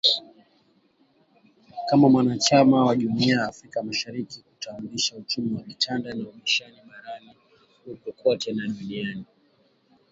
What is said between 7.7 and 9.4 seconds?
huko na kote duniani.